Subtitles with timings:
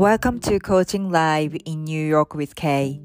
[0.00, 3.02] Welcome to Coaching Live in New York with Kay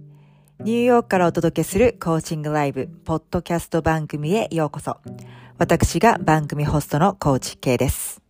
[0.63, 4.95] ニューヨークからお届けするコーチングライブポッドキャスト番組へようこそ
[5.57, 8.21] 私が番組ホストのコーチ K です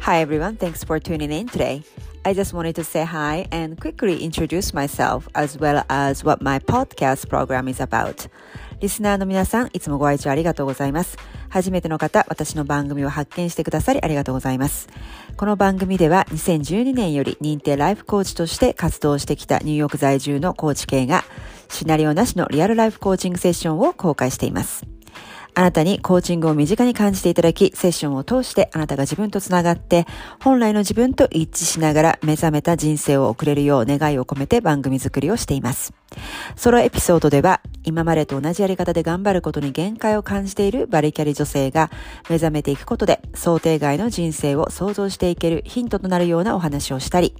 [0.00, 1.84] Hi everyone, thanks for tuning in today.
[2.24, 6.58] I just wanted to say hi and quickly introduce myself as well as what my
[6.58, 8.26] podcast program is about.
[8.80, 11.18] リスナーの皆さん、いつもご愛聴ありがとうございます。
[11.50, 14.88] 初めての方、私の番組を発見してくださりありがとうございます。
[15.36, 21.24] この番組では2012年より認定ライフコーチとして活動してきたニューヨーク在住のコーチ系が
[21.68, 24.86] シナリオなしのリアルライフコーチングセッションを公開しています。
[25.54, 30.06] あなたにコーチングを身近に感じていただき、セッションを通してあなたが自分とつながって、
[30.42, 35.92] 本来の自分と一致しながら目覚めた人生を送れるよう願いを込めて番組作りをしています。
[36.56, 41.90] ソロエピソードでは、今までと同じやり方で頑張ることに限界を感じているバリキャリ女性が
[42.28, 47.34] 目覚めていくことで想定外の人生を想像していけるヒントとなるようなお話をしたり、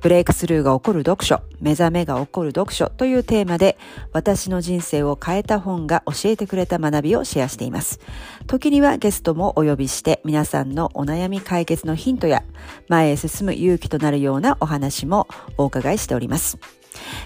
[0.00, 3.76] ブレイクスルーが起こる読書、目覚めが起こる読書というテーマで
[4.12, 8.00] 私の人生を変えた本が教えてくれた学びをシェアしています。
[8.46, 12.42] 時にはゲストもお呼びして皆さんのお悩み解決のヒントや
[12.88, 15.26] 前へ進む勇気となるようなお話も
[15.56, 16.58] お伺いしております。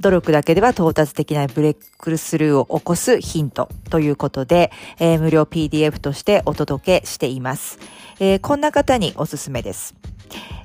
[0.00, 7.78] 努力だけでは到達できないブレイクスルーを起こすヒントということで、えー、無料 PDF としてお届けしています。
[8.20, 9.94] えー、こんな方におすすめです。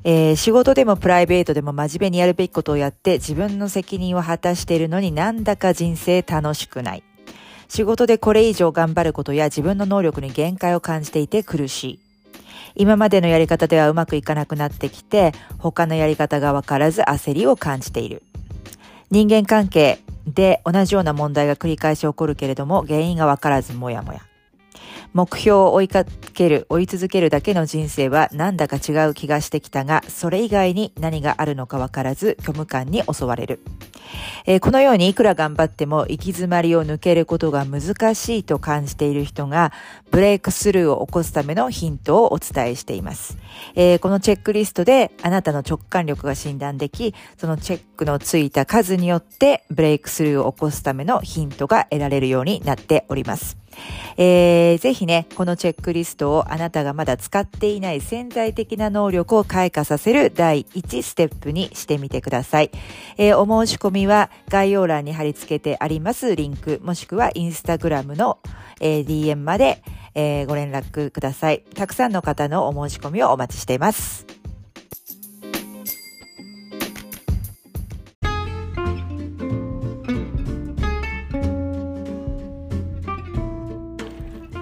[0.04, 7.04] えー、仕事でもプライベートでも真面目にやるべきことをやって自分の責任を果たしているのになんだか人生楽しくない。
[7.68, 12.00] 仕事でこれ以上頑張ることや自分の能力に限界を感じていて苦しい。
[12.76, 18.24] 今までのやり方ではうまくいかなくなってきて、他のやり方がわからず焦りを感じている。
[19.10, 24.22] 人間関係で同じような問題が繰り返し起こるけれども、原因がわからずもやもや。
[25.14, 33.60] 目標を追いかける、追い続けるだけの人生はなんだか違う気がしてきたが、それ以外に何があるのかわからず虚無感に襲われる。
[34.46, 39.74] えー、このようにいくら頑張っても行き詰まりを抜けることが難しいと感じている人が
[40.12, 43.38] ブレイクスルーを起こすためのヒントをお伝えしています。
[43.76, 53.58] えー、このチェックリストであなたの直感力が診断でき、そのチェックのついた数によってブレイクスルーを起こすためのヒントが得られるようになっております。
[54.18, 62.72] えー、ぜひね、このチェックリストをあなたがまだ使っていない潜在的な能力を開花させる第1ステップにしてみてください。
[63.18, 68.40] えー、お申し込みは概要欄に貼り付けてありますリンク、もしくはインスタグラムの、
[68.80, 69.84] えー、DM まで、
[70.16, 71.64] えー、ご連絡ください。
[71.76, 74.37] たくさんの方のお申し込みをお待ちしています。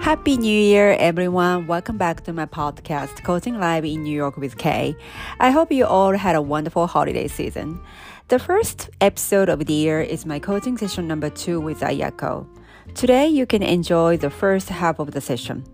[0.06, 1.66] Happy New Year, everyone.
[1.66, 4.94] Welcome back to my podcast, Coaching Live in New York with Kay.
[5.40, 7.80] I hope you all had a wonderful holiday season.
[8.28, 12.46] The first episode of the year is my coaching session number two with Ayako.
[12.94, 15.64] Today, you can enjoy the first half of the session.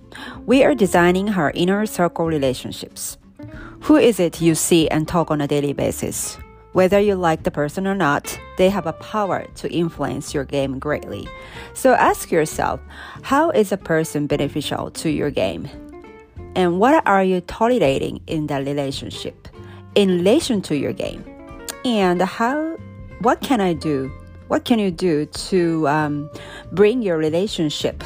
[0.47, 3.19] We are designing her inner circle relationships.
[3.83, 6.39] Who is it you see and talk on a daily basis?
[6.73, 10.79] Whether you like the person or not, they have a power to influence your game
[10.79, 11.29] greatly.
[11.75, 12.81] So ask yourself,
[13.23, 15.69] how is a person beneficial to your game?
[16.57, 19.49] And what are you tolerating in that relationship
[19.95, 21.25] in relation to your game?
[21.85, 22.77] And how
[23.21, 24.11] what can I do
[24.53, 26.29] What can you do to、um,
[26.73, 28.05] bring your relationship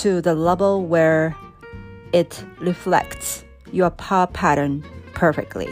[0.00, 1.36] to the level where
[2.14, 4.82] it reflects your power pattern
[5.12, 5.68] perfectly?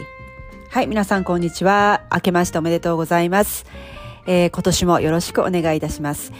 [0.75, 2.01] はい、皆さんこんにちは。
[2.11, 3.65] 明けましておめでとうございます。
[4.27, 6.33] えー、今年もよろしくお願いいたします。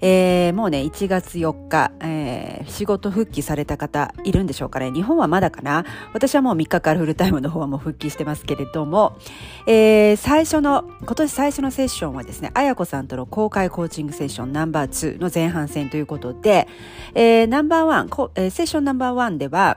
[0.00, 4.90] えー、もうね、1月4日、えー、仕事復帰された方いるんでしょうかね。
[4.92, 5.84] 日本はまだかな
[6.14, 9.18] 私はもう3日からフルタイムの方はもう復帰してますけれども、
[9.66, 16.66] えー、最初の、今年最初のセッションはですね、あやこさんとの公開コーチングセッションナンバー2の前半戦ということで、
[17.12, 18.08] えー、ナンバーワン、
[18.50, 19.76] セッションナンバーワンでは、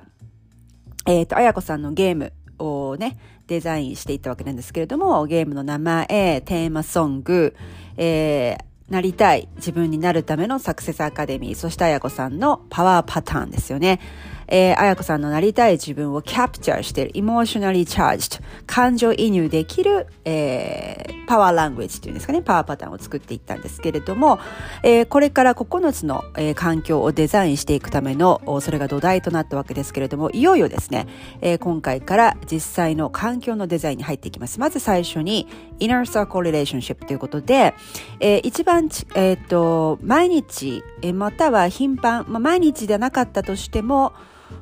[1.06, 6.06] えっ、ー、と、あやこさんのゲームをね、デザインしていったわけなんですけれども、ゲームの名前、
[6.46, 7.56] テーマソング、
[7.98, 14.00] えー、なりたい自分になるためのサクセスアカデミー、そしてあやこさんのパワーパターンですよね。
[14.48, 18.38] えー、あやこさんのなりたい自分をキャプチャーしている、エモーショナリーチャージと
[18.68, 24.40] 感情移入できる、えー、パワーラングエッジっていうんですかね、パワーパターンを作っていったんですけれども、
[24.84, 31.08] えー、これから9つの、えー、環境をデザインしていくための、それが土台となったわけですけれども、いよいよですね、
[31.42, 34.60] えー、今回から実際の環境のデザインに入っていきます。
[34.60, 35.48] まず最初に、
[35.80, 37.74] イナーサークルレーションシップということで、
[38.20, 44.14] えー、一番えっ、と、毎日、えー、または頻繁、まあ、毎日ではなかったとしても、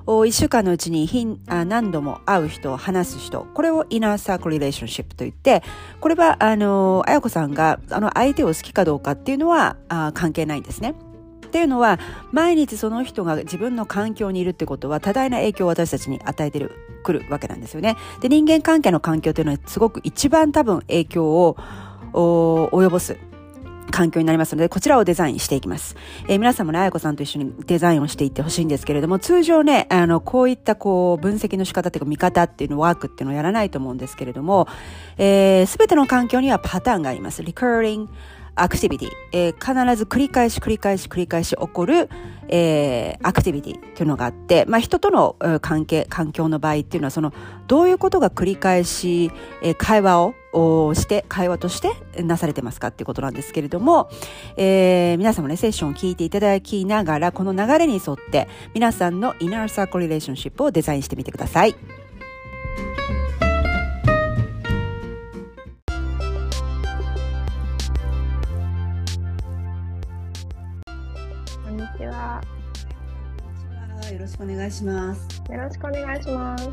[0.05, 5.63] 1週間のうちに何度も会う人、話す人、これをイナーサークルリレーションシップと言って、
[5.99, 10.95] これは、あの、あやこさんが、あの、相手を好きかどうかっていうのはあ関係ないんですね。
[11.45, 11.99] っていうのは、
[12.31, 16.71] 毎日その人が自分の環境にいるってことは、多大な影響を私たちに与えてる、
[17.03, 17.95] くるわけなんですよね。
[18.21, 21.57] で、人間関係の環境っていうのは、すごく一番多分影響を
[22.13, 23.17] 及ぼす。
[23.93, 25.95] 環境になりますので、こちらをデザインしていきます。
[26.27, 34.67] えー、皆さんもね、あやこさんと一緒にデザインをしていってほしいんですけれども、通常ね、あの、こういったこう、分析の仕方っていうか見方っていうの、ワークっていうのをやらないと思うんですけれども、
[35.17, 37.43] えー、ての環境にはパターンがあります。
[37.43, 38.07] recurring
[38.55, 42.07] アクティビティ、えー、必ず繰り返し繰り返し繰り返し起こる、
[42.49, 47.33] えー、アクティビティっていうのがあって、まあ、人との関係、環境の場合っていうのは、その、
[47.67, 49.31] どういうことが繰り返し、
[49.63, 51.91] えー、会話をして、会話として
[52.23, 54.09] なされてますかっていうことなんですけれども、
[54.57, 61.75] えー、皆さんもね、セッションを聞いていただきながら、この流れに沿って、皆さんのイナーサークルリレーションシップをデザインしてみてください。
[74.11, 75.41] よろしくお願いします。
[75.51, 76.69] よろしくお願いします。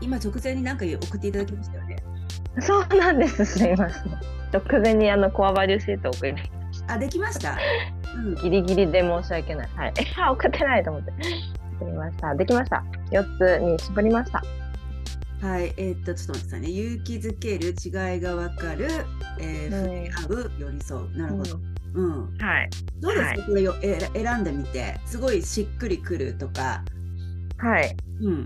[0.00, 2.11] 今直前に何か送っていただきましたよね。
[2.60, 3.44] そうなんです。
[3.44, 4.12] すみません。
[4.52, 6.34] 直前にあのコアバリューシート送り
[6.86, 7.56] あ、できました？
[8.14, 9.68] うん、ギリギリで申し訳ない。
[9.74, 9.92] はい。
[10.20, 11.12] あ、送ってないと思って。
[11.80, 12.34] 送りました。
[12.34, 12.84] できました。
[13.10, 14.42] 四つに絞りました。
[15.40, 16.68] はい、えー、っと、ちょっと待ってくださいね。
[16.68, 18.86] 勇気づける、違いがわかる、
[19.40, 21.18] えー、触れ合う、寄り添う。
[21.18, 21.56] なるほど。
[21.56, 22.00] うんう
[22.32, 22.70] ん、はい。
[23.00, 26.82] どうですか、はい、これをえ選んでみて、すごいしっくりくるとか。
[27.58, 27.96] はい。
[28.22, 28.44] うん。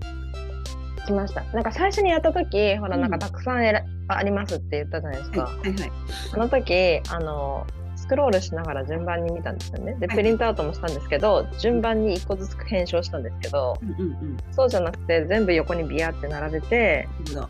[1.07, 1.43] きました。
[1.53, 5.43] なんか最初にやった時、ほらなんかたくさんえら、うん、ありますって言ったじゃないですか。
[5.43, 5.91] はい、はい、はい。
[6.33, 7.65] あの時、あの
[7.95, 9.95] スクロールしながら順番に見たんですよね。
[9.99, 17.07] で、プリントアウトもしたんですけど、はい、順番に1個ずつ編集したんですけど、うんうんうん、そうじゃなくて全部横にビヤって並べて、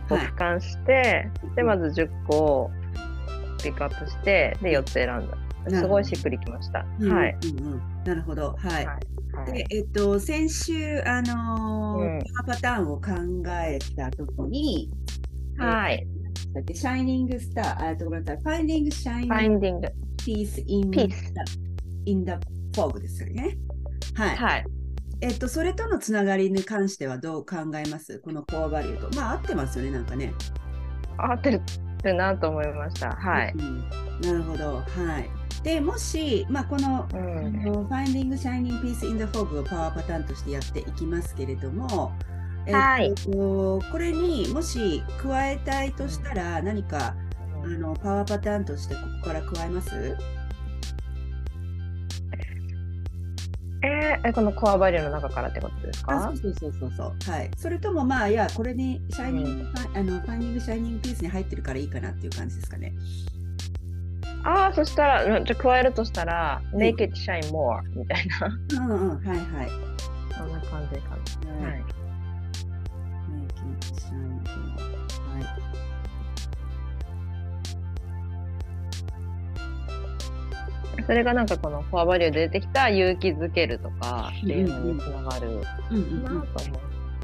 [0.07, 2.71] 俯瞰して、でまず10個
[3.61, 5.37] ピックアップしてで4つ選んだ。
[5.69, 6.85] すごいしっくりきました。
[6.99, 8.55] うん、はい、うんうん、なるほど。
[8.57, 8.85] はい。
[8.85, 8.99] は
[9.49, 13.11] い、で、えっと、先週、あのー、うん、パターンを考
[13.49, 14.91] えたときに、
[15.57, 16.07] はい。
[16.53, 21.09] だってシャイニングスター、あとごめんなさい、ファインディングシャイニング Finding Peace in the,
[22.05, 22.33] in the
[22.73, 23.57] fog ですよね。
[24.15, 24.35] はい。
[24.35, 24.65] はい。
[25.21, 28.19] えっと、それとのつながりに関してはどう考えます？
[28.19, 29.15] このコアバリューと。
[29.15, 30.33] まあ、合ってますよね、なんかね。
[31.17, 31.61] 合ってる
[32.13, 33.11] なと思いました。
[33.11, 33.53] はい。
[33.57, 33.89] うん、
[34.21, 34.77] なるほど。
[34.77, 34.83] は
[35.19, 35.29] い。
[35.63, 42.13] でもし、まあ、この、うん、Finding Shining Piece in the Fog をパワーパターンとしてやっていきますけれども、
[42.71, 47.15] はい、えと、これにもし加えたいとしたら何か
[47.63, 50.17] あのパワーパターンとしてここから加えます？
[53.83, 56.33] えー、このコアバリューの中からってことですか？
[56.35, 57.51] そうそうそうそうはい。
[57.57, 62.93] それともまあいやこれにシャイニング、うん、あのファインディングシャイニングピースに入ってるからいいかなっていう感じですかね。
[64.43, 68.47] ああ、そしたら、じゃ加えるとしたら、うん、make it shine more みたいな。
[68.85, 69.69] うんうん、はいはい。
[70.35, 71.67] そんな感じかな。
[71.67, 71.83] はい。
[73.29, 74.57] make it shine more.
[75.33, 75.39] は
[80.99, 81.03] い。
[81.03, 85.61] それがなんかこのフォアバリューで出てきた勇気づけるとかっていうのにつながる
[86.23, 86.79] なと思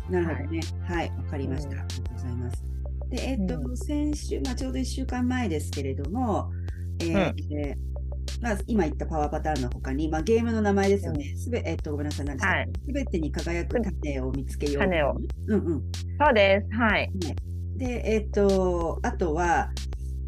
[0.09, 0.11] う。
[0.11, 0.61] なるほどね。
[0.87, 1.69] はい、わ、はい、かりました。
[1.69, 2.63] ありがとうございます。
[3.09, 6.51] で、えっと、うん、先週、まあ、ちょうど1週間前ですけれども、
[6.99, 7.93] えー、うん
[8.41, 11.33] まあ、今言ったパワーパターンのほかに、まあ、ゲームの名前ですよね。
[11.37, 12.53] すべ、えっと、ごめんなさい、何ですか。
[12.85, 14.83] す、べ、てに輝く種を見つけよう。
[14.83, 15.17] 種を。
[15.47, 15.81] うんうん。
[16.19, 16.77] そうです。
[16.77, 17.09] はい。
[17.13, 17.35] ね、
[17.77, 19.71] で、えっと、あとは、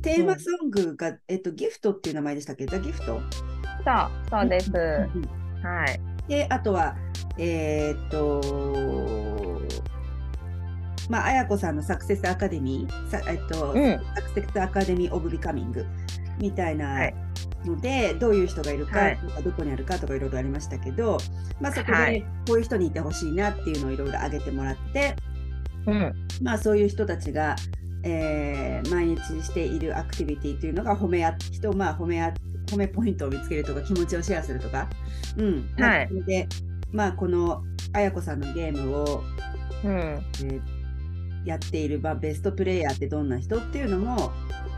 [0.02, 2.66] テーマソングが、うん、えっと、ギフトっていう名前でしたっけ？
[2.68, 3.20] ザ・ギフトそう、
[4.30, 4.72] そうです。
[4.72, 4.78] うん、
[5.62, 6.00] はい。
[6.30, 6.96] で、あとは、
[7.38, 9.62] えー、っと、
[11.10, 15.86] まあ、綾子さんのサクセスアカデミー、さえっと、うん、サクセスアカデミー・オブ・ビカミング
[16.40, 17.10] みたいな
[17.66, 21.18] ので、はい、どういう人がいるか、はい、とかどこにあるかとかいろいろありましたけど、
[21.60, 25.16] まあ、そこでこういう人にいてほしいなっていうのをいろいろ挙げてもらって、
[25.86, 27.56] うん、まあそういう人たちが、
[28.04, 32.34] えー、毎日しているアクティビティというのが褒め合人をまあ褒め合
[32.68, 34.90] 褒めポイントを見つけるとか気持ちをシェアするとか、
[35.38, 36.48] うん、はい、で
[36.92, 37.64] まあこの
[37.94, 39.24] 綾子さんのゲームを、
[39.84, 39.92] うん。
[39.92, 40.62] えー、
[41.46, 44.32] やっている、まあ、ベストプレイヤーってどんな人っていうのも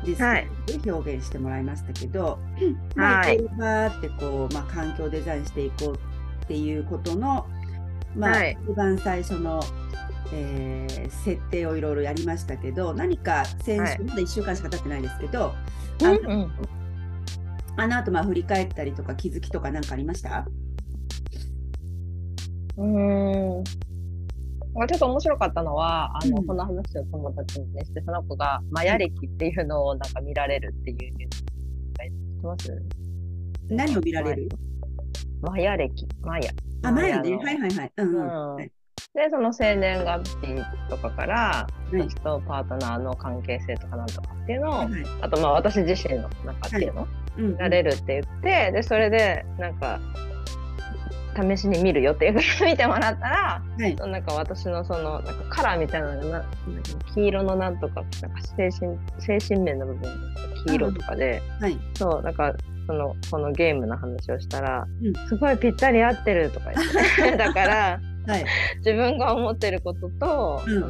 [0.05, 2.39] ディスプで表現してもらいましたけど、
[2.95, 5.95] はい、まあ、バーってこう、まあ、環境デザインしていこう
[6.43, 7.47] っていうことの、
[8.15, 9.61] まあ、はい、一番最初の、
[10.33, 15.53] えー、設定をいろいろやりましたけど何か先週、まだ1週間しか経ってないですけど、
[16.03, 16.51] あの,、うん
[17.79, 20.47] あの後まあ振り返ったりとか気づきとか何かありました？
[22.77, 23.63] うん
[24.85, 32.11] ちょっと面白かったのは、あの、うん、この話を友達にして、その子がマヤ歴っていうのをなんか見られるっていうニュース知って
[32.43, 32.81] ます？
[33.69, 34.49] 何を見られる？
[35.41, 36.51] マヤ歴、マヤ。
[36.83, 37.37] あ、マヤね。
[37.37, 37.91] はいはいはい。
[37.97, 38.71] うん、うん、で、
[39.31, 40.55] その生年月日
[40.89, 44.87] とかから、私とパートナーの関係性とかなんとかっていうのを、はい、
[45.21, 47.07] あとまあ私自身のなんかっていうの、は
[47.37, 49.99] い、見られるって言って、で、それでなんか、
[51.37, 56.45] 試しに見るよっていうふうに見てもらったら、はい、なんか私のそのなんかカラーみたいなのが
[57.13, 60.11] 黄色のなんとかなんか精神精神面の部分
[60.67, 62.53] 黄色とかで、はい、そうなんか
[62.87, 67.37] そのこのゲームの話をしたら、うん、すごいぴったり合ってるとか言って。
[67.37, 68.45] だから、はい、
[68.77, 70.87] 自分が思ってることと、うんうん、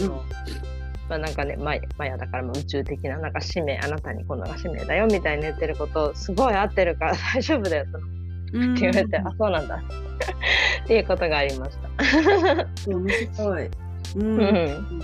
[1.09, 1.75] まあ、なんかねマ
[2.05, 8.16] ヤだから宇宙的ななんか使命あなたにこのが使命だよみたいに言ってることすごい合ってるから大丈夫だよその
[8.47, 9.75] って言われて、あそうなんだ
[10.83, 12.89] っていうことがありました。
[12.89, 13.69] 面白い。
[14.15, 15.01] うん、うん、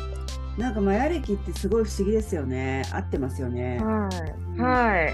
[0.57, 2.83] なんかマヤ歴ってすごい不思議ですよね。
[2.91, 3.79] 合ってますよね。
[3.79, 4.09] は
[4.57, 4.62] い。
[4.62, 5.13] はい。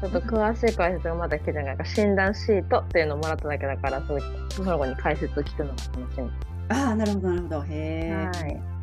[0.00, 4.20] ちょっと詳しい解説がまだ来てないから診断シートっていうのをもらっただけだからそう
[4.50, 6.30] その後に解説を聞くのが楽しみ。
[6.68, 7.62] ああなるほどなるほど。
[7.62, 8.12] へえ。
[8.12, 8.74] はい。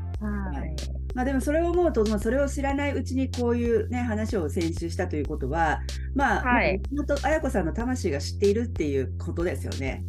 [0.56, 1.01] はい。
[1.14, 5.82] まあ、でもそれを思うと、まあ、それを知らないうちにこういう、ね、話を先週したということは、
[6.16, 10.04] まあ、はい、本当、綾子さんの魂が知っているっていうことですよね。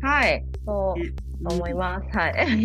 [0.00, 2.16] はい、そう思います。
[2.16, 2.64] はい。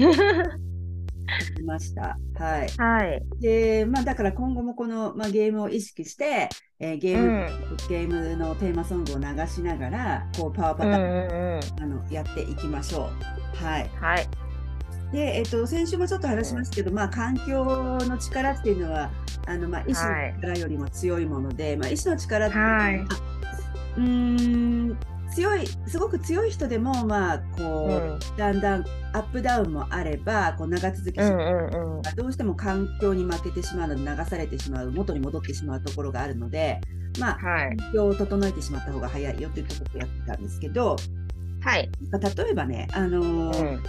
[1.60, 2.18] いました。
[2.36, 2.68] はい。
[2.78, 3.22] はい。
[3.40, 6.50] で、まあ、だから今後もこの、まあ、ゲームを意識して、
[6.80, 13.10] えー、ゲーム、うん、ゲームのテーマソングを流しながら、こう、パワーパターン、うんうんうん、あのやっていきましょ
[13.62, 13.64] う。
[13.64, 13.90] はい。
[14.00, 14.49] はい。
[15.12, 19.10] で、えっと、先週もちょっと話しますけど、まあ、環境の力っていうのは、
[19.48, 23.06] あの、まあ、意志の力よりも強いもので、はい、まあ、意志の力っていうのは、はい、
[23.98, 24.98] うん、
[25.34, 36.82] 強い、すごく強い人でも、まあ、こう、うん、だんだんアップダウンもあれば、こう、長続きしまう、うんうん、どうしても環境に負けてしまうので、流されてしまう、元に戻ってしまうところがあるので、
[37.20, 40.96] まあ、はい、環境を整えてしまった方が早いよっていうところをやってたんですけど、
[41.62, 41.90] はい。
[42.38, 43.84] 例えばね、あのーうん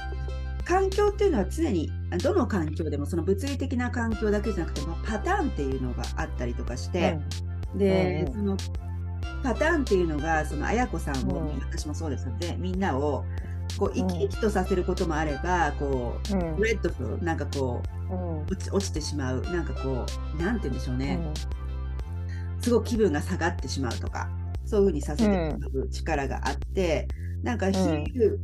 [0.65, 1.91] 環境っていうのは常に
[2.23, 7.19] どの環境でもその物理的な環境だけじゃなくて、まパターンっていうのがあったりとかして、
[7.73, 8.57] うん、で、うん、その
[9.43, 13.25] パターンっていうのがその綾子さんも、うん、私もそうですのでみんなを
[13.79, 19.43] こう生き生きとさせることもあればこう、 dreadful なんかこう、落ち落ちてしまう。
[19.43, 20.05] なんかこ
[20.39, 21.19] うなんて言うんでしょうね、
[22.61, 24.29] すごく気分が下がってしまうとか
[24.67, 27.09] そういうふうにさせてしまう力があって、
[27.43, 28.37] なんか比喩、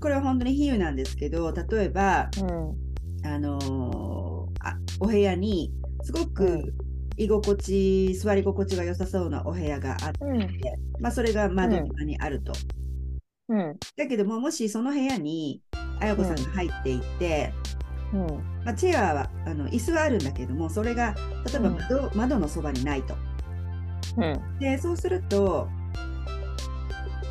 [0.00, 6.74] これは本当に比喩なんですけど例えば、うん、あのー、あお部屋にすごく
[7.16, 10.38] 居心地座り心地が良さそうなお部屋があって、うん、
[11.00, 12.52] まあ、それが窓際にあると。
[13.48, 15.62] うん、だけどももしその部屋に
[16.00, 17.52] 綾子さんが入っていて、
[18.12, 18.26] うん、
[18.64, 21.14] まあ、チェアはあの椅子はあるんだけどもそれが
[21.46, 23.14] 例えば窓,、窓のそばにないと。
[24.60, 25.68] でそうすると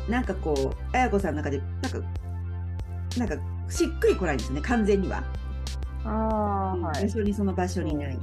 [0.08, 2.00] なんかこう綾子さんの中でなんか
[3.18, 3.36] なんか
[3.68, 5.24] しっくりこないんですね完全には。
[6.04, 8.18] あはい、場所にその場所にない。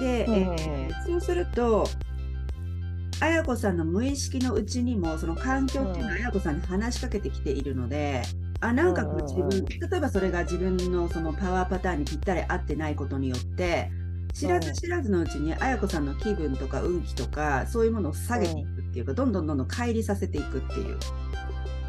[0.00, 1.86] で、えー、そうすると
[3.20, 8.22] 綾子さんの無意識のうちにもその環境っていうのは綾子さんに話しかけてきているので。
[8.60, 13.90] あなんかこう自分例えばそれが自分のそのパワーパターンにぴったり合ってないことによって
[14.34, 20.98] 知らず知らずのうちに綾子さんの気分とか運気とかそういうものを下げていくっていうか、どんどんどんどん乖離させていくっていう。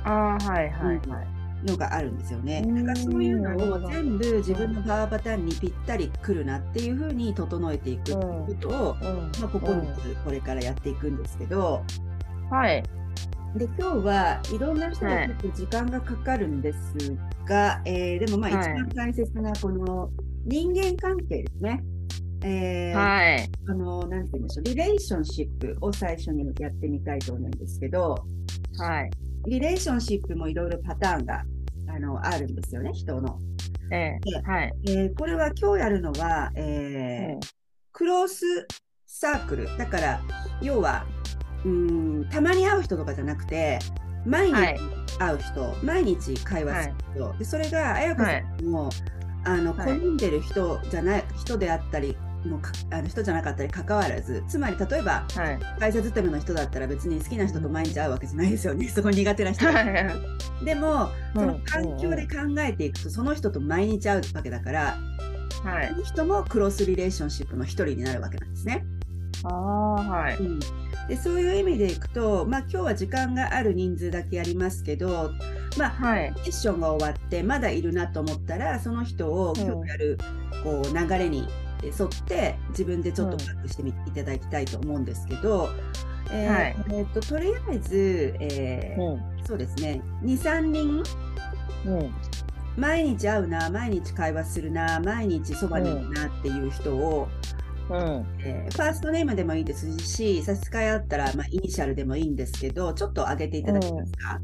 [0.04, 1.35] あはいはいはい。
[1.66, 2.62] のがあるんですよね。
[2.62, 11.84] だからそういうのを全部自分のパワーパターンにぴったりくるなっていうふうに整えていくっていうことを、まあ、9つこれからやっていくんですけど、
[12.50, 12.84] はい。
[13.56, 16.78] で今日はいろんな人が結構時間がかかるんです
[17.48, 20.10] が、はい、えー、でもまあ一番大切なこの
[20.46, 21.84] 人間関係ですね。
[22.44, 28.24] えー、はい、あの、なんて言うんでしょう、リレーションシップを最初にやってみたいと思うんですけど、
[28.78, 29.10] はい。
[29.48, 31.44] リレーションシップもいろいろパターンが
[31.96, 33.40] あのあるんですよね、人の。
[33.92, 34.74] えー、はい。
[34.88, 37.40] えー、これは今日やるのは、えー、うん、
[37.94, 38.68] クロス
[39.06, 39.78] サークル。
[39.78, 40.22] だから、
[40.62, 41.06] 要は、
[41.64, 43.80] うんたまに会う人とかじゃなくて、
[44.26, 44.54] 毎日
[45.20, 48.94] 会う人、はい、毎日会話する人、はい、でそれが綾子さんも、はい、
[49.46, 52.62] あの好んでる人じゃない人であったりの
[52.92, 58.88] あの人じゃなかったり関わらずつまり例えば、はい、会社勤めの人だったら別に好きな人と毎日会うわけじゃないですよね。
[58.90, 59.66] そこ苦手な人。
[60.64, 64.98] でもその環境で考えていくとその人と毎日会うわけだから、
[65.64, 68.86] はい、その人もクロスリレーションシップの一人になるわけなんですね。
[69.44, 70.60] あはい、うん。
[71.08, 75.32] でそういう意味でいくと、まあ、今日は時間がある人数だけやりますけど、
[75.78, 80.18] まあ、はい、セッションが終わってまだいるなと思ったらその人を今日やる、
[80.64, 81.48] こう流れに
[81.88, 85.70] 沿って自分でちょっとパックしてみ、いただきたいと思うんですけど、
[86.32, 90.02] えー、はい、えー、ととりあえず、えー、うん、そうですね。
[90.24, 91.04] 23人、
[91.86, 92.14] うん、
[92.78, 97.28] 毎日会うな毎日会話するな毎日そばにいるなっていう人を、
[97.90, 98.26] うん。
[98.40, 104.40] えー、ファーストネームでもいいですし差し支えあったら、まあ、イニシャルでもいいんですけどちょっと上げていただけますか、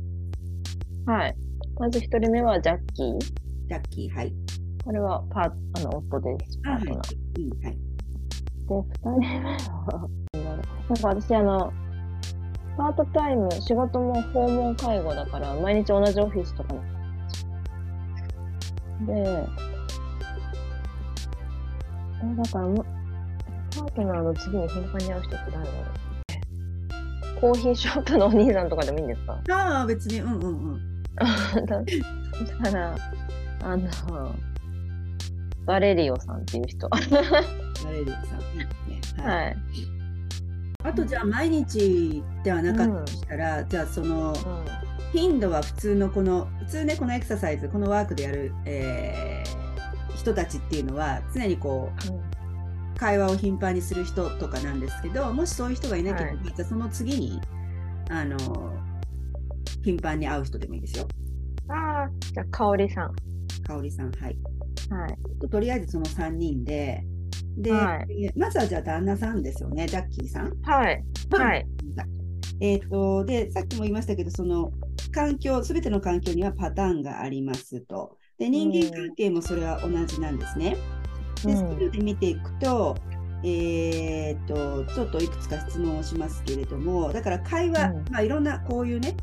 [1.12, 1.36] はい。
[1.80, 3.20] まず1人目はジャッキー。
[3.20, 4.34] ジャッキーはい
[4.84, 5.50] これはパーあ
[5.82, 6.58] の夫です。
[6.64, 6.96] パートナー。
[6.96, 7.02] は
[7.38, 7.50] い。
[7.64, 7.78] はい、で、
[8.70, 9.52] 二人目は、
[10.90, 11.72] なんか私、あの、
[12.78, 16.80] パートタイム、仕事も訪問介護だから、毎日同じオフィスとかで、
[19.14, 19.46] え、
[22.36, 22.68] だから、
[23.74, 25.70] パートナーの次に頻繁に会う人って誰だろ
[27.38, 29.40] うコーヒーショップのお兄さんとかでもいいんですか？
[29.52, 30.80] ああ、別に、うんうんうん。
[32.34, 32.96] そしたら、
[33.64, 33.88] あの、
[35.66, 36.90] バレリオさんっていう人。
[36.90, 38.70] バレリオさん、ね、
[39.18, 39.46] はい。
[39.46, 39.58] はい、
[40.84, 44.36] あとじゃあ毎日ではなかったとしたら、うん、じゃあその、うん、
[45.12, 52.22] 頻度は普通のこの普通ねこのエクササイズこのワークでやる、えー、人たちっていうのは常にこう、うん、
[52.96, 57.42] 会話を頻繁にする人とかなんですけどもしそういう人がいなければ、はい、じゃあその次に
[58.10, 58.38] あの
[59.84, 61.08] 頻繁に会う人でもいいですよ。
[61.70, 63.16] ああじゃあ香織さん。
[63.66, 64.38] 香織さんはい。
[64.92, 67.04] はい、とりあえずその3人で、
[67.58, 70.54] で、はい、まずはじゃあ旦那さんですよね、ジャッキーさん。
[70.64, 71.04] はい。
[71.32, 71.66] はい。
[72.60, 74.72] えっ、と、で、さっきも言いましたけど、その
[75.12, 78.18] 環境、すべての環境にはパターンがありますと。
[78.38, 80.78] で、人間関係もそれは同じなんですね。
[81.44, 82.96] で、スキルで見ていくと、
[83.44, 89.16] えー、っと、ちょっといくつか質問をしますけれども、だから会話、うん、まあいろんなこういうね、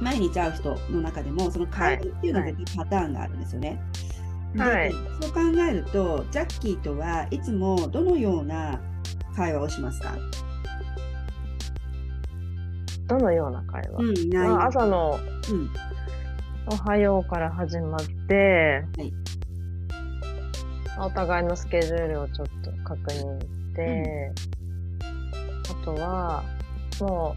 [0.00, 3.68] 毎日会う人の中でも、その会話っていうのは絶対パターンがあるんですよね。
[3.68, 3.91] はいはい、
[4.54, 8.80] そう考えるとジャッキーとはいつもどのような
[9.34, 10.14] 会話をしますか？
[13.08, 15.18] どのような会話、うんまあ、朝の、
[15.50, 15.70] うん、
[16.72, 19.12] おはようから始まって、はい、
[21.06, 24.32] お互いのスケジュールをちょっと確認して、
[25.00, 26.44] うん、あとは
[27.00, 27.36] も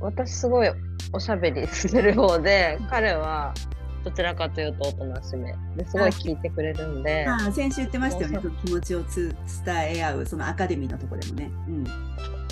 [0.00, 0.70] う私すごい
[1.12, 3.52] おしゃべりする方で彼は
[4.04, 5.54] どちらかというとおとなしめ。
[5.76, 7.26] ですごい聞いてくれるんで。
[7.26, 8.50] あ先週言ってましたよね。
[8.64, 11.84] 気持ちをつ伝え合うそのアカデミーのとこでもね、うん、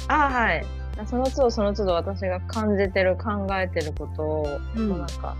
[0.09, 0.65] あはい。
[1.07, 5.37] その都度その都度私が感じてる考えてることを、うん、なんか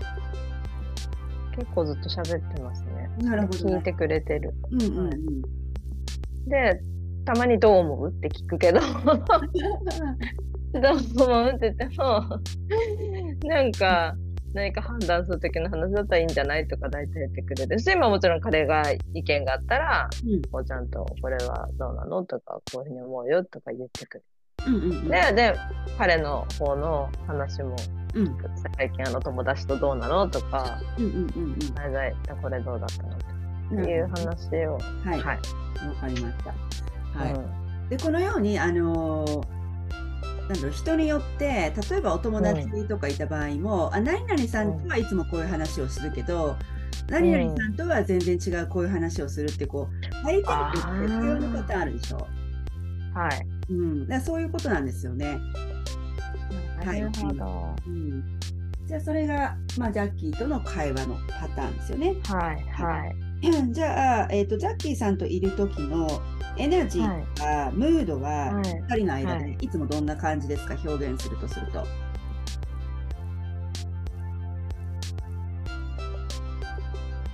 [1.55, 3.09] 結構ずっと喋ってますね。
[3.19, 5.41] なるほど、ね、聞いてくれてる、うんうんうん、
[6.47, 6.79] で
[7.25, 8.79] たまにどう思うって聞くけど。
[10.73, 12.39] どう思うって言っても
[13.43, 14.15] なんか
[14.53, 24.23] 何か判断する時の話だったらいいんじゃないとか大体言ってくれるし、まあもちろん彼が意見があったら、うん、こうちゃんとこれはどうなのとか、こういうふうに思うよとか言ってくる。
[24.65, 25.55] うんうんうん、でで
[25.97, 27.75] 彼の方の話も、
[28.13, 28.37] うん、
[28.77, 35.39] 最近あの友達とどうなのとか、うんうんうんうん、あれだこれどうだったのっていう話を、はい、はい、
[35.79, 37.19] 分かりました。
[37.19, 39.62] はい、うん、でこのようにあのー
[40.49, 46.57] なんだろう人によって例えばお友達とかいた場合も、うん、あ何々さんとはいつもこういう話をするけど、
[47.09, 52.27] 何々さんとは全然違うこういう話をするってこう相手にとって必要なパターンあるでしょ？
[53.13, 53.47] はい。
[53.69, 55.39] うん、だそういうことなんですよね。
[56.85, 57.75] なるほど。
[57.87, 58.39] うん、
[58.85, 62.15] じゃあそれが、まあ、ジャッキーとの会話のパターンですよね。
[62.25, 63.15] はいはい。
[63.71, 66.07] じゃあ、えーと、ジャッキーさんといる時の
[66.57, 70.75] エナジーとか、はい、ムードは2人の間で、いつもどんな感じですか？
[70.85, 71.85] 表現するとすると。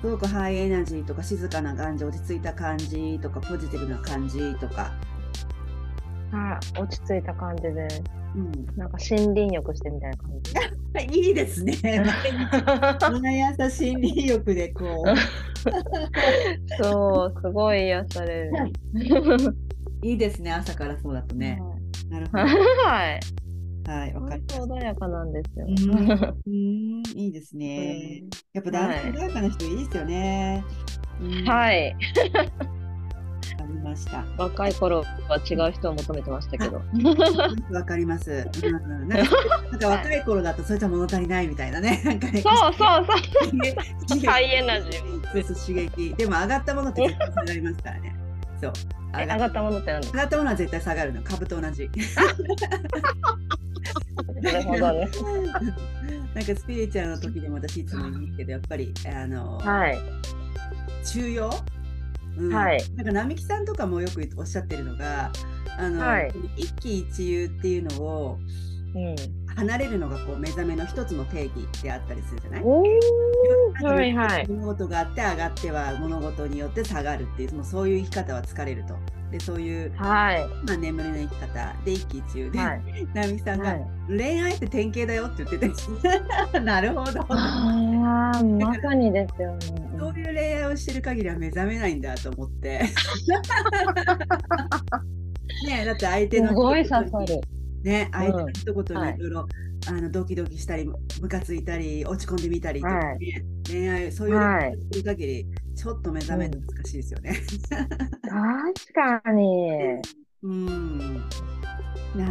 [0.02, 4.94] すごくハイエナジーとか静かな感じ落ち着いた感じとかポジティブな感じとか
[6.32, 7.88] はい、落ち着いた感じで、
[8.36, 10.54] うん、なんか森林浴してみたいな感じ。
[11.20, 11.76] いいですね。
[13.22, 15.49] 毎朝森林浴でこう。
[16.82, 18.52] そう、すごい癒される。
[20.02, 21.60] いいですね、朝からそうだとね。
[21.60, 22.44] はい、なるほど。
[22.44, 23.20] はい。
[23.90, 24.44] はい、わかり。
[24.44, 25.66] 穏やかなんですよ。
[25.66, 28.24] うん、いいですね。
[28.54, 30.64] やっぱ男性穏やかな人いいですよね。
[31.46, 31.96] はい。
[33.74, 34.26] りました。
[34.38, 36.82] 若い頃は違う人を求めてましたけど。
[37.72, 38.50] わかります。
[38.62, 38.88] なんか
[39.72, 42.02] なんか若い頃だとそれじゃ物足りないみたいなね。
[42.06, 43.06] なんかねそうそう
[44.08, 44.26] そう。
[44.26, 45.32] ハイエナジー。
[45.32, 46.16] そうそう刺激。
[46.16, 48.16] でも上がったものって絶対下がりますからね。
[48.62, 48.74] そう。
[49.16, 50.02] 上がったものって何？
[50.06, 51.22] 上がったものは絶対下がるの。
[51.24, 51.90] 株と同じ。
[54.42, 55.10] なるほどね。
[56.36, 59.98] なんかスピリチュアルの時でも私いつも言うけど、やっぱりあの、はい、
[61.04, 61.50] 中庸？
[62.40, 65.32] うん、はい、なんか並木さんとかもよくおっしゃってるのが
[65.78, 68.40] あの、はい、一喜一憂っていうのを、
[68.96, 69.16] うん、
[69.56, 72.64] 離れるのがこう目覚めの一つの定義であったりするじゃない？
[73.84, 78.96] はいはい、物事があって上がっては物事によって下がるっていうもうそういう生き方は疲れると。
[79.32, 80.48] でそういう、はい。
[80.66, 82.82] まあ、眠りの生き方で一喜一憂で、はい、
[83.14, 85.60] 直美さんが、はい、恋愛って典型だよって言って
[86.52, 87.26] て なるほど。
[87.30, 89.60] あまさにですよね。
[90.00, 92.82] そういう恋愛をしてる限りは目覚めないんだと思って。
[95.68, 97.42] ねだって相手のすごい刺さる
[97.84, 99.48] ね相手の一言にいろいろ、
[99.88, 103.20] あのドキドキしたりムカついたり落ち込んでみたりとか、ね、はい、
[103.70, 107.34] 恋愛そういう恋愛する限り、ちょっと目覚めるの難しいですよね。
[107.70, 109.70] 確かに。
[110.44, 111.24] うん。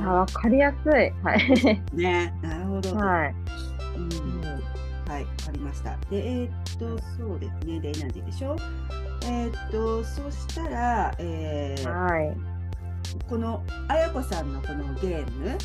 [0.04, 0.92] あわかりやすい。
[1.22, 1.82] はい。
[1.94, 2.94] ね、なるほど。
[2.96, 3.34] はい。
[3.96, 4.08] うん。
[5.08, 5.96] はい、わかりました。
[6.10, 7.80] で、えー、っと、そうですね。
[7.80, 8.56] で、エナジーでしょ？
[9.24, 12.36] えー、っと、そしたら、えー、はい。
[13.28, 15.56] このあやこさんのこのゲーム。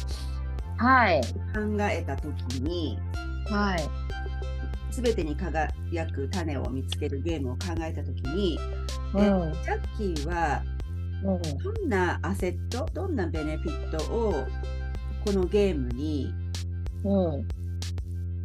[0.78, 1.22] はい。
[1.54, 2.98] 考えたときに。
[3.50, 4.04] はい。
[5.02, 8.60] 全てに輝く種を見つけるゲームを考えた時に、
[9.14, 10.62] うん、ジャッキーは
[11.24, 14.46] どんなアセットどんなベネフィットを
[15.26, 16.32] このゲームに、
[17.04, 17.48] うん、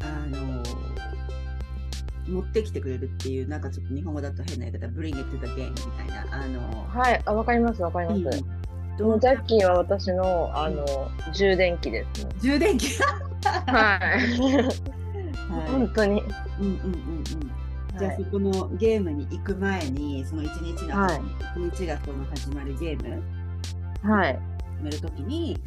[0.01, 0.63] あの
[2.29, 8.58] 持ってきてくれるっていうなんかちょっと日本語だと変な言い方 Bring it to the game みたいなあのはいあわかりますわかります、うん、
[8.99, 10.85] ジャッキーは私のあの
[11.33, 12.89] 充電器です、充電器。
[13.67, 15.71] はい。
[15.71, 16.23] 本当に。
[16.61, 17.25] うんうんうんうん。
[17.97, 21.21] じゃあ、そこのゲームに行く前に、その一日の、はい、
[21.77, 23.23] 日がこの始まるゲーム、
[24.03, 24.39] はい、
[24.79, 25.59] 始めるときに、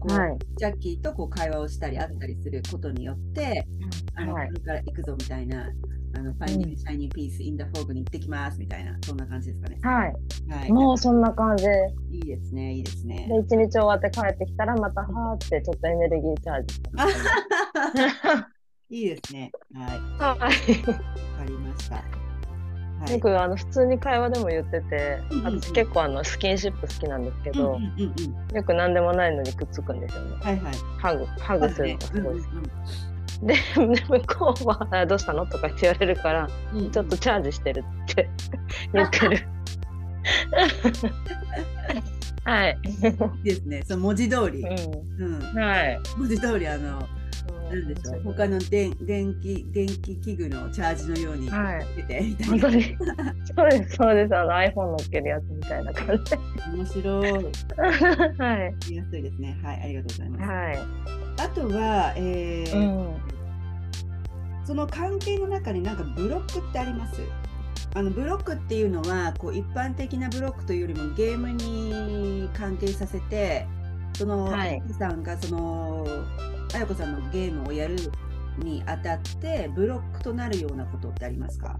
[0.00, 3.66] こう、はい、ジャッキーとこう会話をしたり会ったりすることによって、
[4.14, 5.70] あの、はい、これから行くぞみたいな、
[6.14, 9.78] あの、 finding shiny piece in the fog に行ってきますみたいな、そんな感じですかね。
[9.82, 10.14] はい。
[10.50, 11.64] はい、もうそんな感じ。
[12.10, 13.28] いいですね、いいですね。
[13.28, 16.80] で、一日終わって帰ってきたら、また、はーってちょっとエネルギーチャージ。
[18.90, 19.50] いいですね。
[19.74, 19.86] はい。
[19.88, 19.98] はい。
[20.30, 20.48] わか
[21.46, 22.28] りました。
[23.00, 28.14] はい、よくあの普通に会話でも言ってて、うんうんうん、私結構あのスキンシップ好きなんですけど、うんうんうん
[28.48, 30.36] うん、よく何でもないのにくっつくんですよね。
[30.40, 33.17] はいはい、ハグハグするのがすごい好き。
[33.42, 33.60] でで
[34.08, 38.28] 向こうは「どうしたの?」とかって言われるから、うん、ちょっとチャージしてるって
[38.92, 39.46] 言ってる。
[42.44, 42.78] はい。
[42.84, 42.92] いい
[43.44, 43.82] ですね。
[43.86, 44.62] その文字通り。
[44.62, 45.34] うん。
[45.34, 46.00] うん、はい。
[46.16, 47.06] 文字通りあの
[47.68, 48.20] なんでしょう。
[48.24, 51.50] 他の電電気電気器具のチャージのようにつ
[51.96, 52.96] けて、はい、本当に
[53.56, 54.36] そうですそうです。
[54.36, 56.36] あの iPhone 乗っけるやつみたいな感じ
[56.76, 57.32] 面白い。
[58.38, 58.90] はい。
[58.90, 59.58] 見やすいですね。
[59.62, 60.78] はいありがとうございます、はい、
[61.40, 63.16] あとは、えー、うん、
[64.64, 67.20] その関係の中になんかブロックってあります？
[67.94, 73.66] あのブロックっていうのはこう一般的なブロックというよりもゲームに関係させて
[74.18, 76.04] その、はい、さんがその
[76.74, 77.94] あやこさんのゲームをやる
[78.58, 81.76] にあたってブロックとなるようなことってありますか？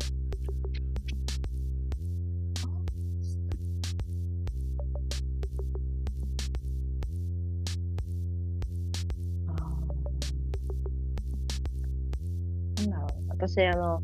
[12.77, 13.29] なんだろう。
[13.31, 14.01] 私あの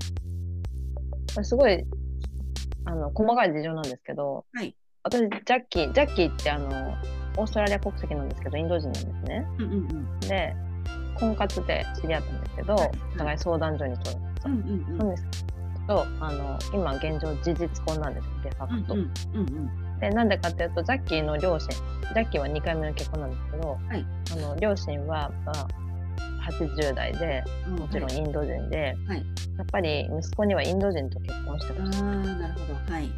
[1.44, 1.84] すごい
[2.84, 6.96] あの細かい事情なんですけど、はい、私ジャッキージャッキーってあの
[7.36, 9.46] オーストラリア国籍なんですけどインド人なんですね。
[9.58, 10.56] うんうんうん、で
[11.18, 14.46] 婚活で知り合ったんですけど、はい、お互い相談所に取るんですよ。
[14.46, 15.28] うんうんうん、なんですけ
[15.88, 18.94] どあの今現状事実婚なんですデファクト。
[18.94, 25.68] うんうんうんうんでなんでかっていうとジャッキーの両親ジャッキーは2回目の結婚なんですけど、はい、あの両親は、まあ、
[26.50, 27.44] 80代で
[27.78, 29.24] もちろんインド人で、はい、
[29.56, 32.02] やっぱり息子にはインド人と結婚してほしい。
[32.02, 32.92] あなるほど。
[32.92, 33.10] はい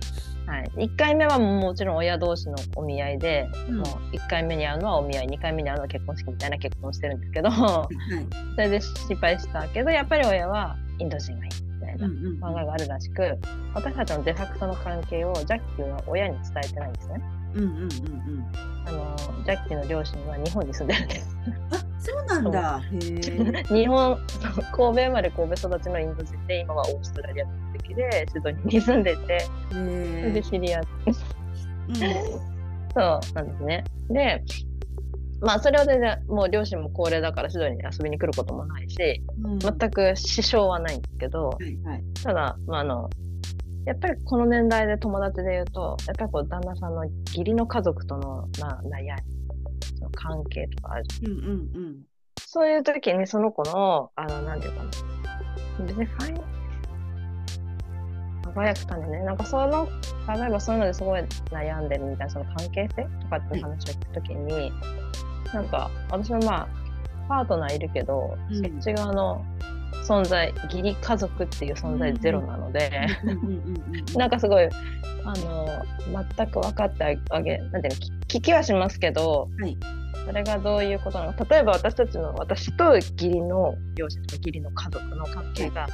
[0.46, 12.08] はい、1回目はもちろん親同士のお見合いで、うん、もう1回目に会うのはお見合い2回目に会うのは結婚式みたいな結婚してるんですけど、はい、それで失敗したけどやっぱり親はインド人がいいみたいな
[12.48, 13.38] 考えがあるらしく、
[13.74, 17.22] 私たちのデファクトの関係をジャッキーは親に伝えてないんですね。
[17.54, 17.88] うんうんうんうん、
[18.86, 21.36] あのジャッキーの両親は日本に住んでるんです。
[21.96, 22.80] あそうなんだ。
[23.68, 24.18] 日本
[24.72, 27.46] 神戸生まれ神戸育ちのインド人で今はオーストラリア
[27.86, 31.14] 籍でシドニーに住んでてそれで知り合って、うん、
[31.94, 33.84] そうなんですね。
[34.10, 34.42] で
[35.40, 43.10] まあそれは全然もう両親も高齢だからシドニーに遊びに来ることもないし、うん、全く支障はないんですけど、はいはい、ただ、まあ、あの
[43.84, 49.36] やっぱりこの年代で友達で言うとやっぱりこう旦那さんの義理の家族との、まあ、悩み
[50.16, 51.04] 関係とかある。
[51.04, 51.52] じゃん,、うんうんう
[51.90, 52.02] ん、
[52.40, 54.90] そういう時にその子のあのなんていうかな。
[55.84, 56.56] 別にファイン
[58.42, 59.20] 輝く種ね。
[59.20, 59.88] なんかその
[60.34, 64.72] 例えばそういうのですごい悩んでるみたいなその関係性とかって話を聞く時に、
[65.52, 66.68] なんか私はまあ
[67.28, 69.44] パートナーいるけど、うん、そっち側の
[70.06, 73.08] 存在義理家族っていう存在ゼロなので
[74.14, 74.68] なんかすごい
[75.24, 75.66] あの
[76.36, 79.76] 全く分かってあげなんていうの聞きはしますけど、はい、
[80.26, 81.44] それがどういうことなのか。
[81.44, 85.86] 例えば私たちの私と義理の両親とか義理の家族の関係が、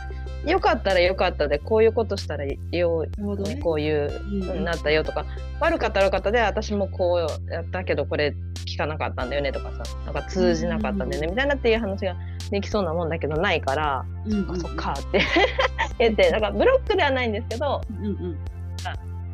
[0.47, 5.27] よかったらよかったでこういうことしたらよう、ね、こういうふうになったよとか、
[5.61, 8.35] 悪かったら悪かったで私もこうやったけどこれ
[8.67, 12.17] 聞かなかったんだよねとかさなんか通じなかったんだよねみたいなっていう話が
[12.53, 15.23] できそうなもんだけどないから、うんうん、そっかって
[15.99, 18.39] 言ってだからブロックではないんですけど、うんうん、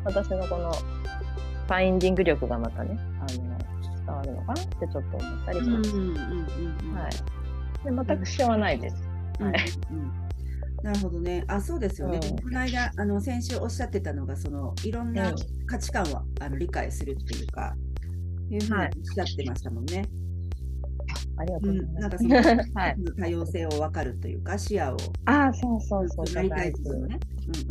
[0.05, 5.97] 私のこのファインディング力がまたねあの伝わるのかなってちょっと思ったりします。
[5.97, 8.95] はい、で全く支障はないです。
[9.41, 9.53] はい、
[10.81, 11.43] なるほどね。
[11.47, 12.19] あ、そうですよね。
[12.23, 15.33] うん、この間、あの先週おっしゃってたのが、そのいろんな
[15.65, 17.75] 価値観を、あの理解するっていうか、
[18.49, 20.05] いうふうにおっしゃってましたもんね。
[21.39, 22.01] ありがとうございます。
[22.01, 22.35] なんかその、
[22.81, 24.97] はい、多様性を分かるというか、視野を。
[25.25, 26.35] あ、そうそうそう。
[26.35, 27.19] なりたいですよね。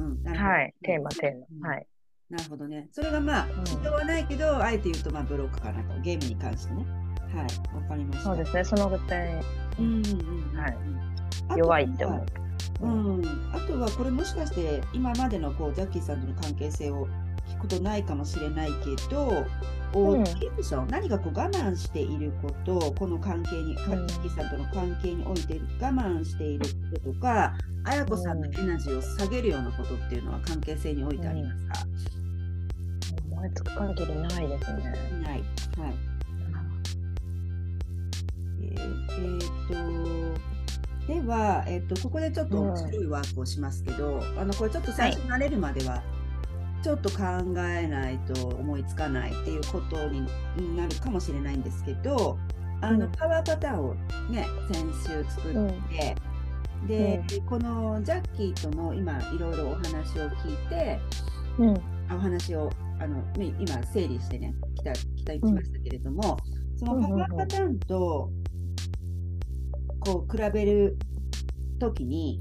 [0.01, 0.37] うんうん。
[0.37, 1.69] はい、テーマ、テーマ。
[1.69, 1.87] はい。
[2.31, 2.89] なるほどね。
[2.93, 6.85] それがまあ、必要はないけど、あえて言うと、まあ、ブロックかなと、ゲームに関してね。
[7.35, 8.25] はい、わかりました。
[8.25, 9.43] そうですね、その具体。
[9.79, 10.59] うんうんうん。
[10.59, 10.77] はい。
[11.57, 12.27] 弱いって思う。
[12.81, 17.09] うん、あとはこれもしかして今までのこうジャッキーさんとの関係性を
[17.49, 19.45] 聞くことないかもしれないけど、
[19.95, 20.25] うん、
[20.89, 31.87] 何かこう我慢していることこの関係に、ジャッキーさんとの関係において我慢していることとか綾子さんのエナジーを下げるようなことっていうのは関係性においてありますか、
[33.29, 34.83] うん、思いつく限りないですね。
[35.23, 35.39] ない。
[35.39, 35.45] はい。
[38.61, 40.37] えー、えー、っ
[41.07, 46.03] とでは、えっと、ここでちょっと面白いワークをしますけど、うん、あのこれちょっと最初慣れるまでは、
[46.83, 47.17] ちょっと考
[47.59, 50.27] えないと思いつかないっていうことに
[50.77, 52.39] なるかもしれないんですけど、
[52.81, 53.95] あの、パワーパターンを
[54.31, 55.53] ね、先週作っ
[55.89, 56.17] て、
[56.83, 61.01] うん、で、うん、このジャッキーとの今いろいろお話を聞いて、
[61.59, 61.75] うん、
[62.15, 66.37] お話をあの今整理してね来た来たきましたけれども、
[66.77, 68.31] そのパワーパターンと
[70.01, 70.97] こう比べる
[71.81, 72.41] ときに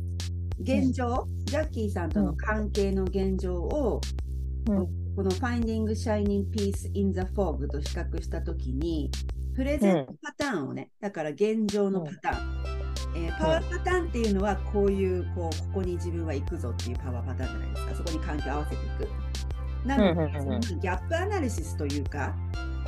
[0.60, 4.27] 現状、うん、ジャッキーさんとの関係の現状を、うん、
[4.68, 9.10] この Finding Shining Peace in the Fog と比較したときに
[9.56, 17.96] プレゼントパターンをね、だから現状のパターン、うん、えー、パワーパターンっていうのはこういうこうここに自分は行くぞっていうパワーパターンじゃないですか。
[17.96, 19.88] そこに関係を合わせていく。
[19.88, 22.36] なので、ギャップアナリシスというか、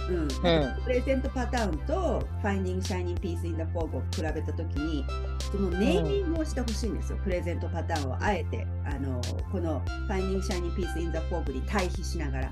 [0.10, 5.06] うん、プレゼントパターンと Finding Shining Piece in the Fog を比べたときに
[5.52, 8.66] そのネーミングをしてほしいんですよ、うん、プレゼントパターンをあえて。
[8.86, 12.52] あのこの Finding Shining Piece in the Fog に対比しながら。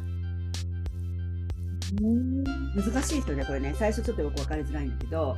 [2.75, 3.73] 難しいですよね、これね。
[3.77, 5.37] 最初ちょっとよく分かりづらいんだけど、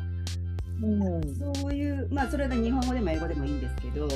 [0.82, 0.88] う
[1.20, 4.08] ん、そういう、まあそれは日本語でも英語でもいいんですけど、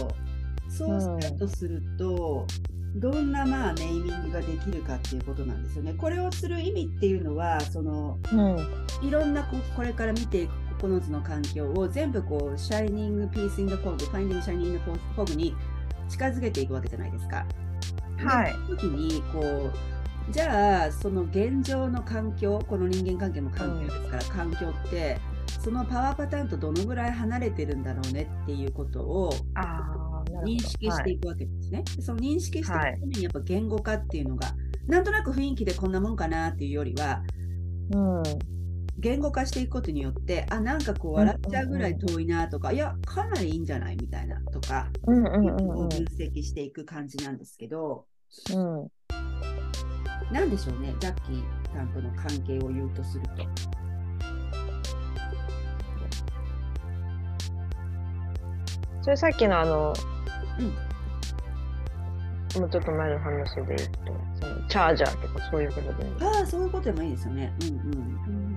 [0.68, 2.48] そうしたとすると、
[2.96, 5.94] どんなまあネーミングができるかっていうことなんですよね。
[5.94, 9.44] これをする意味っていうのはその、うん、いろんな
[9.76, 15.56] これから見ていく9つの環境を全部こう shining piece in the fog finding shining fog に
[16.10, 17.46] 近づけていくわけじゃないですか。
[18.18, 19.74] はい、時にこう
[20.32, 25.18] じゃあその現状の環境この人間関係も環境ですから、環境って
[25.60, 29.32] そのパワーパターンとどのぐらい離れてるんだろうねっていうことを
[30.46, 31.80] 認識していくわけですね。
[31.80, 37.24] はい、その認識していくためにやっぱ言語化っていうのが、はい、なんとなく雰囲気でこんなもんかなっていうよりは、
[37.92, 38.24] うん、
[39.00, 48.06] 言語化していくことによってあなんかこう笑っちゃうぐらい遠いなとか、うんうんうん、いやかなりいいんじゃないみたいなとか、うんうんうん、分析していく感じなんですけど、
[48.54, 48.92] うん、
[50.34, 51.44] なんでしょうねジャッキー
[51.76, 53.83] さんとの関係を言うとすると。
[59.04, 59.94] それさっきのあの、
[60.58, 60.62] う
[62.58, 63.86] ん、もうちょっと前の話で言うと
[64.40, 66.06] そのチャージャーとかそういうことで。
[66.26, 67.54] ああそういうことでもいいですよね。
[67.62, 68.56] うん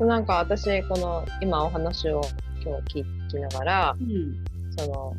[0.00, 0.08] うん。
[0.08, 2.20] なんか私この今お話を
[2.64, 4.44] 今日聞きながら、うん、
[4.76, 5.16] その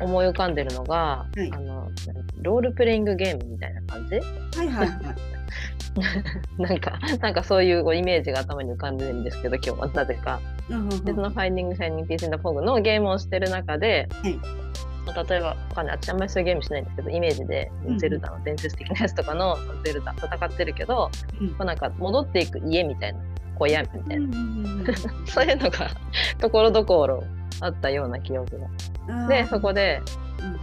[0.00, 1.90] 思い浮かんでるのが、はい、あの
[2.40, 4.14] ロールプレイングゲームみたいな感じ？
[4.14, 4.20] は
[4.64, 5.00] いはいはい。
[6.62, 10.38] なんかなんかそういうイメージが頭に浮かんでるんですけど今日はなぜか。
[11.04, 14.38] でその「Finding Shining Piece in the Fog」のゲームをしてる中で、はい
[15.12, 15.96] 例えば、わかんない。
[15.96, 21.10] 私あんまりそういうゲームしないんですけど、イメージで、ゼルダの伝説的なやつとかのゼルダ戦ってるけど、
[21.58, 23.20] うん、なんか戻っていく家みたいな、
[23.58, 24.94] 小屋みたいな、
[25.26, 25.90] そういうのが
[26.38, 27.24] ところどころ
[27.60, 28.60] あったような記憶
[29.06, 29.28] が。
[29.28, 30.02] で、そこで、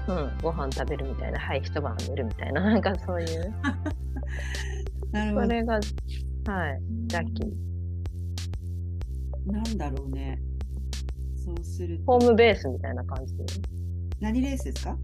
[0.07, 3.53] うん、うん、ご飯食べるみたいな、はい、一晩寝るみたいな、なんかそういう。
[5.11, 5.47] なるほど。
[5.47, 5.81] それが、はい、
[7.07, 7.74] ジャッキー。
[9.45, 10.39] なんだろうね。
[11.35, 13.45] そうするホームベースみたいな感じで。
[14.19, 14.97] 何レースですか？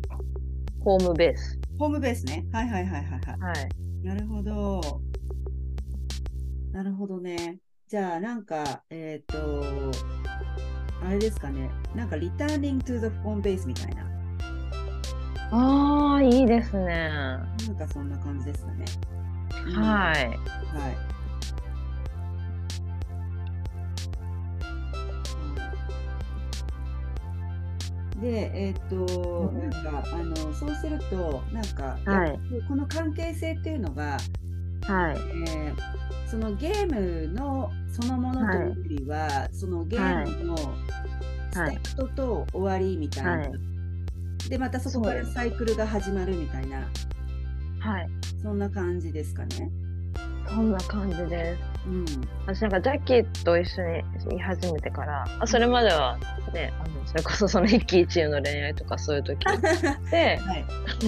[0.80, 1.60] ホームベース。
[1.78, 2.46] ホームベースね。
[2.52, 3.40] はいはいはいはいはい。
[3.40, 5.02] はい、なるほど。
[6.72, 7.60] なるほどね。
[7.88, 9.92] じゃあなんか、えっ、ー、と、
[11.06, 11.70] あれですかね。
[11.96, 14.10] なんか、リターニング to the home base みたいな。
[15.52, 17.10] ああ、いいですね。
[17.10, 18.86] なんかそんな感じですかね。
[19.76, 20.28] はい。
[20.28, 20.38] はい。
[28.22, 34.18] で、えっ、ー、と、なんか、あの、そうすると、なんか、はい、この関係性っていうのが、
[34.88, 35.18] はい。
[35.48, 35.76] えー、
[36.28, 40.64] そのゲームのそのものというよりは、はい、そのゲームのス
[41.52, 43.32] タートと終わりみたいな。
[43.32, 46.80] はい、で、またそこからサイクルが始まるみたいな。
[47.80, 48.10] はい。
[48.42, 49.72] そんな感じですかね。
[50.48, 51.71] そんな感じです。
[51.88, 52.06] うん、
[52.46, 53.82] 私なんかジャッキーと一緒
[54.30, 56.18] にい始めてからあそれまでは
[56.54, 59.44] ねあのそれこそその一喜一憂の恋愛とかそういう時
[60.12, 60.66] で、はい、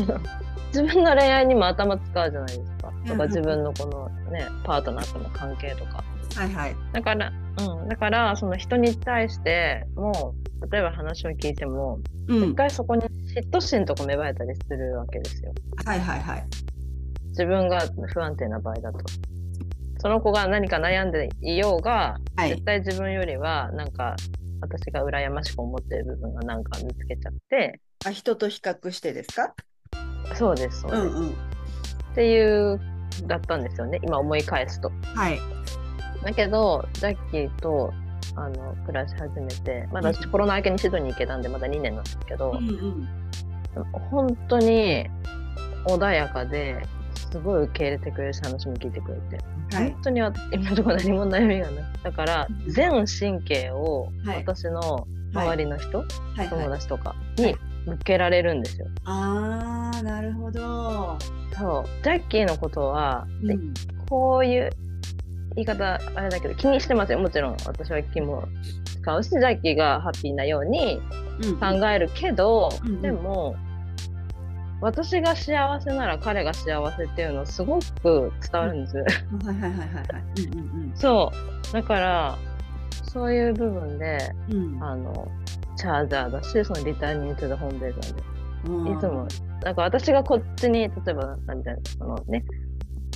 [0.73, 6.03] 自分の恋愛にも頭使うじゃないですかとか自分のこのねパートナーとの関係とか。
[6.35, 10.33] はいはい、だから、うん、だからその人に対しても
[10.71, 15.53] 例えば話を聞いても、うん、一回そこに嫉妬心とか芽生えたりするわけですよ。
[15.85, 16.43] はいはいはい。
[17.29, 18.99] 自分が不安定な場合だと。
[20.03, 24.15] その子が何か悩んでいようが、はい、絶対自分よりはなんか
[24.61, 27.79] 私が羨ましく思ってる部分がなんか見つけちゃって。
[28.05, 29.53] あ人と比較してですか？
[30.35, 31.33] そうですそうです、うんうん、っ
[32.15, 32.81] ていう
[33.27, 34.01] だったんですよね。
[34.03, 34.91] 今思い返すと。
[35.15, 35.39] はい、
[36.21, 37.93] だけどジャッキーと
[38.35, 43.07] あの暮らし始めてまだ私コロナ明けにシドニー行けたんでまだ2年なんですけど、うんうん、
[44.11, 45.07] 本当に
[45.85, 46.85] 穏やかで
[47.33, 49.43] すごい受け入れてくれるし話も聞いてくれて、
[49.75, 50.29] はい、本当に今
[50.69, 56.05] のところ何も悩みがないだから全神経を私の周りの人、は
[56.43, 57.55] い、友達とかに
[57.87, 58.87] 向けられるんですよ。
[59.05, 61.17] あーなるほど。
[61.57, 62.03] そう。
[62.03, 63.73] ジャッキーのことは、うん、
[64.07, 64.69] こういう
[65.55, 67.19] 言い方あれだけど気にしてますよ。
[67.19, 67.57] もちろん。
[67.65, 68.47] 私は気も
[69.01, 71.01] 使うしジャッキーがハッピーなように
[71.59, 73.55] 考えるけど、うん、でも、
[74.83, 78.97] 私が幸せなら彼が幸せっていうのすごく伝わるんです。
[78.97, 79.03] は
[79.53, 80.05] いはいはいはいはい。
[80.93, 81.31] そ
[81.69, 81.73] う。
[81.73, 82.37] だから、
[83.05, 84.17] そういう部分で、
[84.49, 85.31] うん、あの、
[85.77, 88.13] チャージャーだし、そのリターニングトゥザホームベース
[88.67, 89.27] なんで、いつも、
[89.63, 92.43] なんか私がこっちに、例えば、なんてそのね、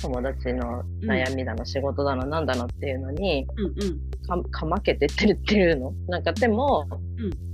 [0.00, 5.92] 友達の悩みだの、うん、仕事だの、なんだのっていうのに、うんうん、かかまけてってるっていうの。
[6.08, 6.86] なんかでも、
[7.18, 7.47] うん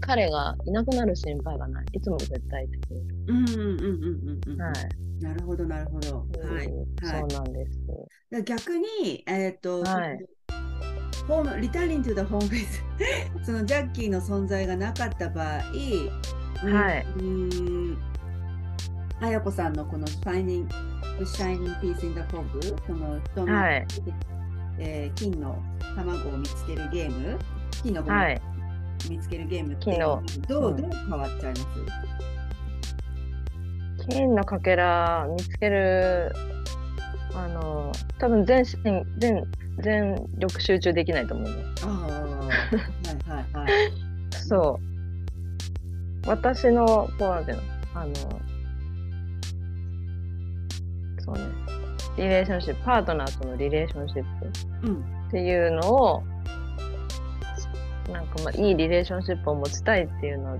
[0.00, 1.84] 彼がいなくなる心配がない。
[1.92, 3.06] いつも絶対いてくれる。
[3.28, 4.60] うんうんうんうんうん。
[4.60, 5.22] はい。
[5.22, 6.16] なるほど、なるほど。
[6.16, 6.66] はい。
[7.02, 8.42] そうなんです。
[8.44, 10.18] 逆に、えっ、ー、と、はい、
[11.26, 17.06] home、returning to home base、そのジャッキーの存在がなかった場合、はい。
[17.18, 17.98] うん。
[19.20, 23.86] あやこさんのこの shining、shining piece in the fog、その人の、はい、
[24.78, 25.60] えー、金の
[25.96, 27.38] 卵を見つけるゲーム、
[27.82, 28.47] 金のゴミ、はい
[29.10, 30.22] 見つけるゲームってど
[30.72, 31.64] うどう変わっちゃいます？
[34.08, 36.32] 金のかけら見つける、
[37.34, 39.44] あの、多分全身、全、
[39.80, 41.48] 全力集中できないと思う。
[41.84, 42.56] ああ、はい
[43.30, 43.72] はいはい。
[44.32, 44.80] そ
[46.26, 46.28] う。
[46.28, 47.62] 私の、こうなんていうの、
[47.94, 48.14] あの、
[51.20, 51.40] そうね、
[52.16, 56.37] リレーションシップ、パートナーとのリレーションシップっていうのを、うん、
[58.12, 60.58] なんかまあいいリレーションシップを持ちたいっていうのは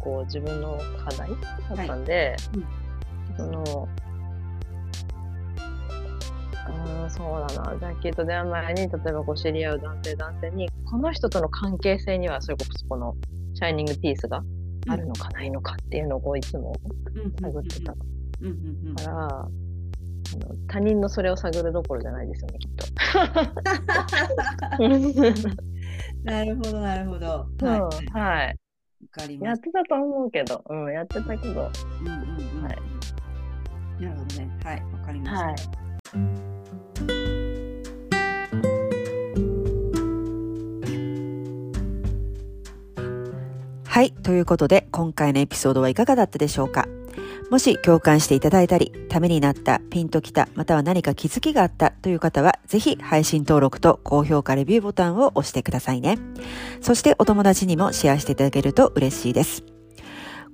[0.00, 1.28] こう自分の課題
[1.76, 3.88] だったんで、はいうん、その、
[7.02, 7.78] うん、そうだな。
[7.78, 13.16] じゃあ、きっと電話前に、例えばこう知り合う男性、男性に、この人との関係性には、それこそこの
[13.54, 14.42] シャイニングピースが
[14.88, 16.74] あるのかないのかっていうのをこういつも
[17.40, 17.92] 探ってた。
[17.92, 17.98] か
[19.10, 19.48] ら、あ
[20.36, 22.86] の他人のそれを探るどころじゃないですよね、きっと。
[26.24, 27.46] なるほど、なるほど。
[27.60, 27.80] はい。
[28.18, 28.56] はい。
[29.10, 29.48] かります。
[29.48, 31.70] やってたと思うけど、うん、やってたけど。
[32.00, 32.14] うんうん
[32.58, 32.64] うん。
[32.64, 32.76] はい。
[34.02, 34.58] なるほどね。
[34.64, 35.46] はい、わかりました。
[35.46, 35.56] はい。
[43.84, 44.12] はい。
[44.12, 46.86] ということで、今回のエピソードはいかがだったでしょうか？
[47.50, 56.18] もし共感していただいたり、ためになった、ピンときた、または何か気づきがあったという方は、ぜひ配信登録と高評価レビューボタンを押してくださいね。
[56.82, 59.64] そしてお友達にもシェアしていただけると嬉しいです。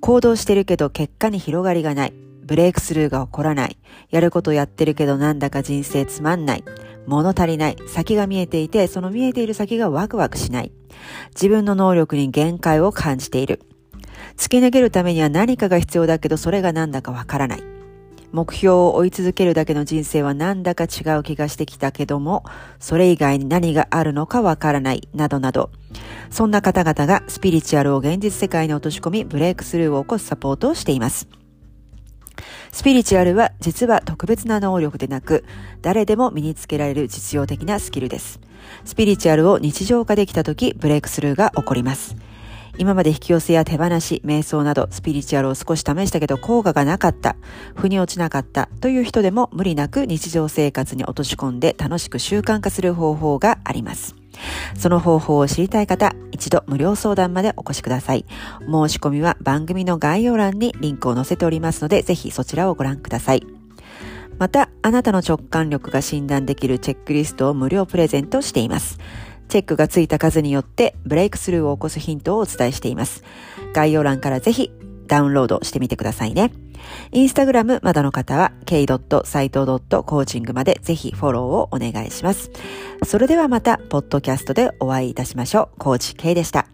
[0.01, 2.14] 行動してるけど結果に広がりがない。
[2.45, 3.76] ブレイクスルーが起こらない。
[4.11, 6.64] やることやってるけどなんだか人生つまんない。
[7.07, 7.76] 物足りない。
[7.88, 10.72] 先が見えていて、その見えている先がワクワクしない。
[11.34, 13.61] 自分の能力に限界を感じている。
[14.37, 17.62] 突き抜けるためには何かが必要だけどそれが何だかわからない。
[18.35, 22.43] 目標を追い続けるだけの人生はなんだか違う気がしてきたけども、
[22.80, 25.70] それ以外に何があるのかわからない、などなど。
[26.30, 31.28] そんな方々がスピリチュアルを現実世界に落とし込み、ブレイクスルーを起こすサポートをしています。
[32.72, 35.45] スピリチュアルは実は特別な能力でなく、
[35.80, 38.41] 誰でも身につけられる実用的なスキルです。
[38.85, 42.16] スピリチュアルを日常化できた時、ブレイクスルーが起こります。
[42.77, 47.37] 今まで引き寄せや手放し、瞑想などスピリチュアルを少し試したけど効果がなかった、
[47.75, 54.16] 腑に落ちなかったという人でも無理なく日常生活に落とし込んで楽しく習慣化する方法があります。
[54.77, 58.25] その方法を知りたい方、一度無料相談までお越しください。
[58.61, 63.47] 申し込みは番組の概要欄にリンクを載せておりますので、ぜひそちらをご覧ください。
[64.39, 68.99] また、あなたの直感力が診断できるチェックリストを無料プレゼントしています。
[69.49, 73.22] チェックがついた数によってブレイクスルーを起こすヒントをお伝えしています。
[73.72, 74.72] 概要欄からぜひ
[75.07, 76.53] ダウンロードしてみてくださいね。
[77.12, 82.51] インスタグラムまだの方は k.saito.coaching までぜひフォローをお願いします。
[83.05, 85.78] それではまた、ポッドキャストでお会いいたしましょう。
[85.78, 86.74] コーチ K でした。